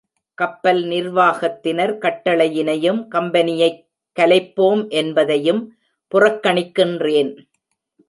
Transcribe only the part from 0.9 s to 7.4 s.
நிர்வாகத்தினர் கட்டளையினையும் கம்பெனியைக் கலைப்போம் என்பதையும் புறக்கணிக்கின்றேன்.